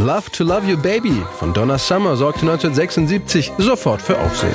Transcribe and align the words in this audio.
Love 0.00 0.30
to 0.30 0.44
Love 0.44 0.66
You 0.66 0.78
Baby 0.78 1.22
von 1.38 1.52
Donna 1.52 1.76
Summer 1.76 2.16
sorgte 2.16 2.40
1976 2.40 3.52
sofort 3.58 4.00
für 4.00 4.18
Aufsehen. 4.18 4.54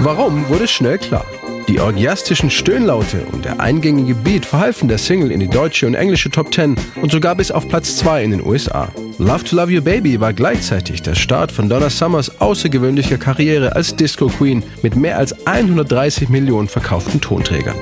Warum, 0.00 0.48
wurde 0.48 0.66
schnell 0.66 0.98
klar. 0.98 1.24
Die 1.68 1.78
orgiastischen 1.78 2.50
Stöhnlaute 2.50 3.24
und 3.30 3.44
der 3.44 3.60
eingängige 3.60 4.16
Beat 4.16 4.44
verhalfen 4.44 4.88
der 4.88 4.98
Single 4.98 5.30
in 5.30 5.38
die 5.38 5.48
deutsche 5.48 5.86
und 5.86 5.94
englische 5.94 6.28
Top 6.28 6.52
10 6.52 6.74
und 7.00 7.12
sogar 7.12 7.36
bis 7.36 7.52
auf 7.52 7.68
Platz 7.68 7.96
2 7.98 8.24
in 8.24 8.30
den 8.32 8.44
USA. 8.44 8.88
Love 9.18 9.44
to 9.44 9.54
Love 9.54 9.70
You 9.70 9.80
Baby 9.80 10.18
war 10.18 10.32
gleichzeitig 10.32 11.02
der 11.02 11.14
Start 11.14 11.52
von 11.52 11.68
Donna 11.68 11.88
Summers 11.88 12.40
außergewöhnlicher 12.40 13.18
Karriere 13.18 13.76
als 13.76 13.94
Disco 13.94 14.26
Queen 14.26 14.64
mit 14.82 14.96
mehr 14.96 15.18
als 15.18 15.46
130 15.46 16.28
Millionen 16.30 16.66
verkauften 16.66 17.20
Tonträgern. 17.20 17.76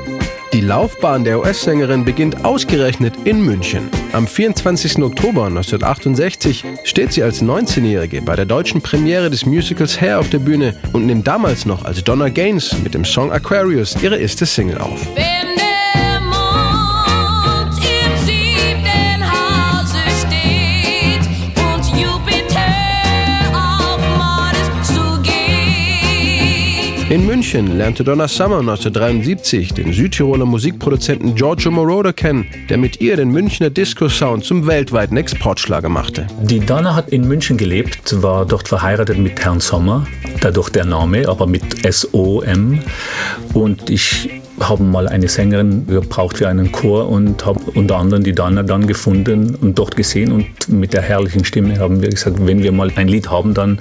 Die 0.52 0.60
Laufbahn 0.60 1.22
der 1.22 1.38
US-Sängerin 1.38 2.04
beginnt 2.04 2.44
ausgerechnet 2.44 3.14
in 3.24 3.40
München. 3.40 3.88
Am 4.12 4.26
24. 4.26 4.98
Oktober 4.98 5.44
1968 5.46 6.64
steht 6.82 7.12
sie 7.12 7.22
als 7.22 7.40
19-Jährige 7.40 8.20
bei 8.20 8.34
der 8.34 8.46
deutschen 8.46 8.82
Premiere 8.82 9.30
des 9.30 9.46
Musicals 9.46 10.00
Hair 10.00 10.18
auf 10.18 10.28
der 10.28 10.40
Bühne 10.40 10.74
und 10.92 11.06
nimmt 11.06 11.28
damals 11.28 11.66
noch 11.66 11.84
als 11.84 12.02
Donna 12.02 12.28
Gaines 12.30 12.76
mit 12.82 12.94
dem 12.94 13.04
Song 13.04 13.30
Aquarius 13.30 13.96
ihre 14.02 14.18
erste 14.18 14.44
Single 14.44 14.78
auf. 14.78 15.06
In 27.10 27.26
München 27.26 27.76
lernte 27.76 28.04
Donna 28.04 28.28
Summer 28.28 28.60
1973 28.60 29.74
den 29.74 29.92
Südtiroler 29.92 30.46
Musikproduzenten 30.46 31.34
Giorgio 31.34 31.72
Moroder 31.72 32.12
kennen, 32.12 32.46
der 32.68 32.78
mit 32.78 33.00
ihr 33.00 33.16
den 33.16 33.30
Münchner 33.30 33.68
Disco-Sound 33.68 34.44
zum 34.44 34.68
weltweiten 34.68 35.16
Exportschlager 35.16 35.88
machte. 35.88 36.28
Die 36.40 36.60
Donna 36.60 36.94
hat 36.94 37.08
in 37.08 37.26
München 37.26 37.56
gelebt, 37.56 38.22
war 38.22 38.46
dort 38.46 38.68
verheiratet 38.68 39.18
mit 39.18 39.44
Herrn 39.44 39.58
Sommer, 39.58 40.06
dadurch 40.40 40.68
der 40.68 40.84
Name, 40.84 41.28
aber 41.28 41.48
mit 41.48 41.84
S-O-M. 41.84 42.78
Und 43.54 43.90
ich 43.90 44.30
haben 44.60 44.90
mal 44.90 45.08
eine 45.08 45.28
Sängerin 45.28 45.86
gebraucht 45.86 46.38
für 46.38 46.48
einen 46.48 46.70
Chor 46.72 47.08
und 47.08 47.44
haben 47.44 47.60
unter 47.74 47.96
anderem 47.96 48.22
die 48.22 48.32
Dana 48.32 48.62
dann 48.62 48.86
gefunden 48.86 49.56
und 49.60 49.78
dort 49.78 49.96
gesehen 49.96 50.32
und 50.32 50.68
mit 50.68 50.92
der 50.92 51.02
herrlichen 51.02 51.44
Stimme 51.44 51.78
haben 51.78 52.02
wir 52.02 52.10
gesagt, 52.10 52.36
wenn 52.46 52.62
wir 52.62 52.72
mal 52.72 52.90
ein 52.96 53.08
Lied 53.08 53.30
haben, 53.30 53.54
dann 53.54 53.78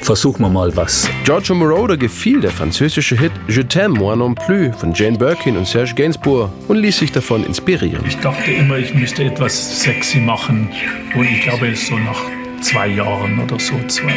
versuchen 0.00 0.42
wir 0.42 0.48
mal 0.48 0.76
was. 0.76 1.08
Giorgio 1.24 1.54
Moroder 1.54 1.96
gefiel 1.96 2.40
der 2.40 2.50
französische 2.50 3.18
Hit 3.18 3.32
Je 3.48 3.62
t'aime 3.62 3.98
moi 3.98 4.16
non 4.16 4.34
plus 4.34 4.74
von 4.76 4.92
Jane 4.92 5.16
Birkin 5.16 5.56
und 5.56 5.66
Serge 5.66 5.94
Gainsbourg 5.94 6.50
und 6.68 6.78
ließ 6.78 6.98
sich 6.98 7.12
davon 7.12 7.44
inspirieren. 7.44 8.04
Ich 8.06 8.18
dachte 8.18 8.50
immer, 8.50 8.78
ich 8.78 8.94
müsste 8.94 9.24
etwas 9.24 9.82
sexy 9.82 10.18
machen 10.18 10.68
und 11.14 11.24
ich 11.24 11.42
glaube, 11.42 11.74
so 11.74 11.96
nach 11.96 12.20
zwei 12.60 12.88
Jahren 12.88 13.38
oder 13.38 13.58
so 13.60 13.74
zwei 13.88 14.16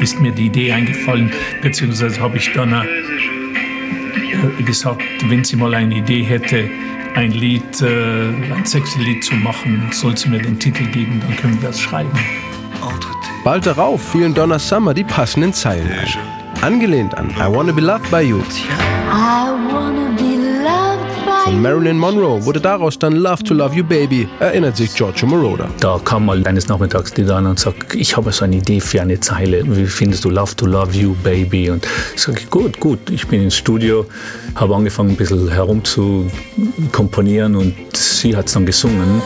ist 0.00 0.20
mir 0.20 0.32
die 0.32 0.46
Idee 0.46 0.72
eingefallen, 0.72 1.32
beziehungsweise 1.62 2.20
habe 2.20 2.36
ich 2.38 2.52
dann 2.52 2.74
gesagt, 4.64 5.02
wenn 5.28 5.44
sie 5.44 5.56
mal 5.56 5.74
eine 5.74 5.96
Idee 5.96 6.22
hätte, 6.22 6.68
ein 7.14 7.30
Lied, 7.30 7.80
äh, 7.80 8.28
ein 8.52 8.64
sexy 8.64 8.98
Lied 9.00 9.24
zu 9.24 9.34
machen, 9.34 9.88
soll 9.92 10.16
sie 10.16 10.28
mir 10.28 10.40
den 10.40 10.58
Titel 10.58 10.84
geben, 10.86 11.20
dann 11.20 11.36
können 11.36 11.60
wir 11.60 11.68
das 11.68 11.80
schreiben. 11.80 12.10
Bald 13.44 13.66
darauf 13.66 14.02
fielen 14.02 14.32
Donna 14.34 14.58
Summer 14.58 14.94
die 14.94 15.04
passenden 15.04 15.52
Zeilen 15.52 15.92
ein. 15.92 16.08
Angelehnt 16.62 17.16
an 17.16 17.30
I 17.30 17.54
Wanna 17.54 17.72
Be 17.72 17.82
Loved 17.82 18.10
by 18.10 18.20
You. 18.22 18.40
Von 21.44 21.60
Marilyn 21.60 21.98
Monroe 21.98 22.42
wurde 22.46 22.58
daraus 22.58 22.98
dann 22.98 23.16
Love 23.16 23.44
to 23.44 23.52
Love 23.52 23.76
You 23.76 23.84
Baby, 23.84 24.26
erinnert 24.40 24.78
sich 24.78 24.94
Giorgio 24.94 25.28
Moroder. 25.28 25.68
Da 25.78 26.00
kam 26.02 26.24
mal 26.24 26.42
eines 26.46 26.68
Nachmittags 26.68 27.12
die 27.12 27.22
dann 27.22 27.44
und 27.44 27.60
sagt, 27.60 27.94
ich 27.94 28.16
habe 28.16 28.32
so 28.32 28.46
eine 28.46 28.56
Idee 28.56 28.80
für 28.80 29.02
eine 29.02 29.20
Zeile. 29.20 29.62
Wie 29.66 29.84
findest 29.84 30.24
du 30.24 30.30
Love 30.30 30.56
to 30.56 30.64
Love 30.64 30.96
You 30.96 31.14
Baby? 31.22 31.68
Und 31.68 31.86
ich 32.14 32.22
sage, 32.22 32.40
gut, 32.48 32.80
gut. 32.80 33.10
Ich 33.10 33.26
bin 33.26 33.42
ins 33.42 33.56
Studio, 33.56 34.06
habe 34.54 34.74
angefangen 34.74 35.10
ein 35.10 35.16
bisschen 35.16 35.50
herum 35.50 35.84
zu 35.84 36.30
komponieren 36.92 37.56
und 37.56 37.74
sie 37.94 38.34
hat 38.34 38.46
es 38.46 38.54
dann 38.54 38.64
gesungen. 38.64 39.20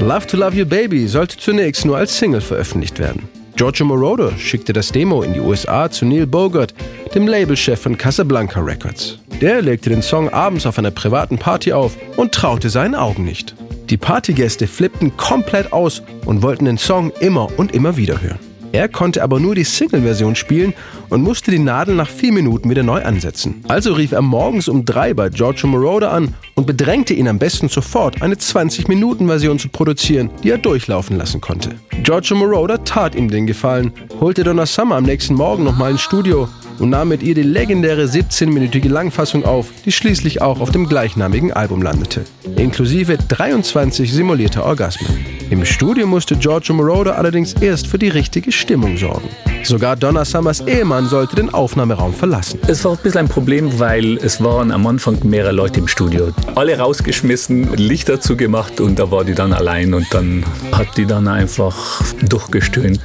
Love 0.00 0.26
to 0.26 0.36
Love 0.36 0.56
You 0.56 0.66
Baby 0.66 1.06
sollte 1.06 1.36
zunächst 1.36 1.84
nur 1.84 1.96
als 1.96 2.18
Single 2.18 2.40
veröffentlicht 2.40 2.98
werden. 2.98 3.39
Giorgio 3.60 3.84
Moroder 3.84 4.32
schickte 4.38 4.72
das 4.72 4.90
Demo 4.90 5.20
in 5.20 5.34
die 5.34 5.40
USA 5.40 5.90
zu 5.90 6.06
Neil 6.06 6.26
Bogart, 6.26 6.72
dem 7.14 7.28
Labelchef 7.28 7.78
von 7.78 7.94
Casablanca 7.94 8.58
Records. 8.58 9.18
Der 9.42 9.60
legte 9.60 9.90
den 9.90 10.00
Song 10.00 10.30
abends 10.30 10.64
auf 10.64 10.78
einer 10.78 10.90
privaten 10.90 11.36
Party 11.36 11.74
auf 11.74 11.94
und 12.16 12.32
traute 12.32 12.70
seinen 12.70 12.94
Augen 12.94 13.26
nicht. 13.26 13.54
Die 13.90 13.98
Partygäste 13.98 14.66
flippten 14.66 15.14
komplett 15.18 15.74
aus 15.74 16.00
und 16.24 16.40
wollten 16.40 16.64
den 16.64 16.78
Song 16.78 17.12
immer 17.20 17.50
und 17.58 17.74
immer 17.74 17.98
wieder 17.98 18.22
hören. 18.22 18.49
Er 18.72 18.88
konnte 18.88 19.22
aber 19.22 19.40
nur 19.40 19.54
die 19.54 19.64
Single-Version 19.64 20.36
spielen 20.36 20.74
und 21.08 21.22
musste 21.22 21.50
die 21.50 21.58
Nadel 21.58 21.96
nach 21.96 22.08
vier 22.08 22.32
Minuten 22.32 22.70
wieder 22.70 22.84
neu 22.84 23.02
ansetzen. 23.02 23.64
Also 23.66 23.94
rief 23.94 24.12
er 24.12 24.22
morgens 24.22 24.68
um 24.68 24.84
drei 24.84 25.12
bei 25.12 25.28
Giorgio 25.28 25.68
Moroder 25.68 26.12
an 26.12 26.34
und 26.54 26.66
bedrängte 26.66 27.14
ihn 27.14 27.26
am 27.26 27.38
besten 27.38 27.68
sofort, 27.68 28.22
eine 28.22 28.36
20-Minuten-Version 28.36 29.58
zu 29.58 29.68
produzieren, 29.68 30.30
die 30.44 30.50
er 30.50 30.58
durchlaufen 30.58 31.16
lassen 31.16 31.40
konnte. 31.40 31.70
Giorgio 32.04 32.36
Moroder 32.36 32.84
tat 32.84 33.14
ihm 33.14 33.28
den 33.28 33.46
Gefallen, 33.46 33.92
holte 34.20 34.44
Donna 34.44 34.66
Summer 34.66 34.96
am 34.96 35.04
nächsten 35.04 35.34
Morgen 35.34 35.64
nochmal 35.64 35.92
ins 35.92 36.02
Studio 36.02 36.48
und 36.78 36.90
nahm 36.90 37.08
mit 37.08 37.22
ihr 37.22 37.34
die 37.34 37.42
legendäre 37.42 38.04
17-minütige 38.04 38.88
Langfassung 38.88 39.44
auf, 39.44 39.66
die 39.84 39.92
schließlich 39.92 40.40
auch 40.40 40.60
auf 40.60 40.70
dem 40.70 40.86
gleichnamigen 40.86 41.52
Album 41.52 41.82
landete, 41.82 42.24
inklusive 42.56 43.18
23 43.18 44.12
simulierter 44.12 44.64
Orgasmen. 44.64 45.39
Im 45.50 45.64
Studio 45.64 46.06
musste 46.06 46.36
Giorgio 46.36 46.76
Moroder 46.76 47.18
allerdings 47.18 47.54
erst 47.54 47.88
für 47.88 47.98
die 47.98 48.08
richtige 48.08 48.52
Stimmung 48.52 48.96
sorgen. 48.96 49.28
Sogar 49.64 49.96
Donna 49.96 50.24
Summers 50.24 50.60
Ehemann 50.60 51.06
sollte 51.06 51.34
den 51.34 51.52
Aufnahmeraum 51.52 52.14
verlassen. 52.14 52.60
Es 52.68 52.84
war 52.84 52.92
ein 52.92 52.98
bisschen 53.02 53.22
ein 53.22 53.28
Problem, 53.28 53.80
weil 53.80 54.16
es 54.18 54.42
waren 54.42 54.70
am 54.70 54.86
Anfang 54.86 55.18
mehrere 55.24 55.50
Leute 55.50 55.80
im 55.80 55.88
Studio. 55.88 56.28
Alle 56.54 56.78
rausgeschmissen, 56.78 57.74
Lichter 57.74 58.20
zugemacht 58.20 58.80
und 58.80 59.00
da 59.00 59.10
war 59.10 59.24
die 59.24 59.34
dann 59.34 59.52
allein 59.52 59.92
und 59.92 60.06
dann 60.14 60.44
hat 60.70 60.96
die 60.96 61.04
dann 61.04 61.26
einfach 61.26 62.00
durchgestöhnt. 62.22 63.00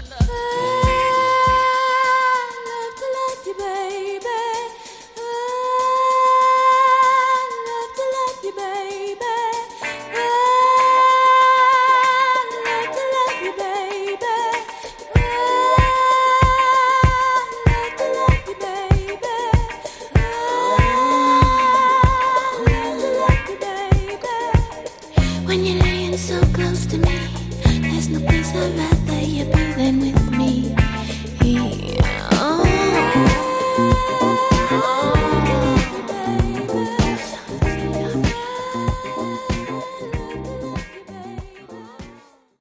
I'd 28.53 28.77
rather 28.77 29.21
you 29.21 29.45
be 29.45 29.73
than 29.73 29.99
with 30.01 30.24